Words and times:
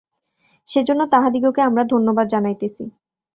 সেজন্য 0.67 1.01
তাঁহাদিগকে 1.05 1.61
আমরা 1.61 1.83
ধন্যবাদ 1.83 2.25
জানাইতেছি। 2.27 2.83